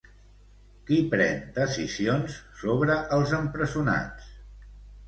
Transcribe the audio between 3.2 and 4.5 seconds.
empresonats?